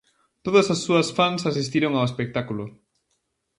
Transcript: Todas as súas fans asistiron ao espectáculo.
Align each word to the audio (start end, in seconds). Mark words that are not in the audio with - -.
Todas 0.45 0.67
as 0.73 0.79
súas 0.85 1.07
fans 1.17 1.41
asistiron 1.51 1.93
ao 1.95 2.07
espectáculo. 2.09 2.63